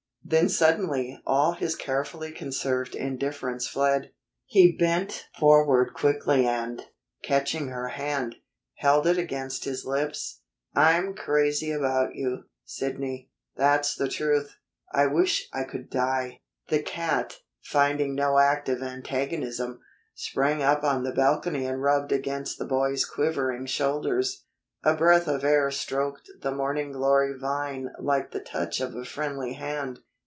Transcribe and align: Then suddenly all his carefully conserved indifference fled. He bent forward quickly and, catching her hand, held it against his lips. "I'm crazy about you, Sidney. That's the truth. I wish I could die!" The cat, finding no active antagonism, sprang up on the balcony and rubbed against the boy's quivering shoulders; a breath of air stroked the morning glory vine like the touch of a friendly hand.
Then 0.23 0.47
suddenly 0.47 1.21
all 1.27 1.51
his 1.53 1.75
carefully 1.75 2.31
conserved 2.31 2.95
indifference 2.95 3.67
fled. 3.67 4.13
He 4.45 4.77
bent 4.77 5.27
forward 5.37 5.93
quickly 5.93 6.45
and, 6.47 6.81
catching 7.21 7.67
her 7.67 7.89
hand, 7.89 8.37
held 8.77 9.07
it 9.07 9.17
against 9.17 9.65
his 9.65 9.83
lips. 9.83 10.39
"I'm 10.73 11.15
crazy 11.15 11.69
about 11.71 12.15
you, 12.15 12.45
Sidney. 12.63 13.29
That's 13.57 13.93
the 13.93 14.07
truth. 14.07 14.55
I 14.93 15.05
wish 15.07 15.49
I 15.51 15.65
could 15.65 15.89
die!" 15.89 16.39
The 16.69 16.81
cat, 16.81 17.39
finding 17.63 18.15
no 18.15 18.37
active 18.39 18.81
antagonism, 18.81 19.81
sprang 20.15 20.63
up 20.63 20.81
on 20.85 21.03
the 21.03 21.11
balcony 21.11 21.65
and 21.65 21.81
rubbed 21.81 22.13
against 22.13 22.57
the 22.57 22.63
boy's 22.63 23.03
quivering 23.03 23.65
shoulders; 23.65 24.45
a 24.81 24.95
breath 24.95 25.27
of 25.27 25.43
air 25.43 25.69
stroked 25.71 26.29
the 26.39 26.53
morning 26.53 26.93
glory 26.93 27.37
vine 27.37 27.89
like 27.99 28.31
the 28.31 28.39
touch 28.39 28.79
of 28.79 28.95
a 28.95 29.03
friendly 29.03 29.53
hand. 29.55 29.99